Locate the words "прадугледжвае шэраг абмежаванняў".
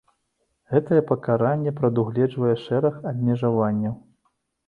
1.81-3.95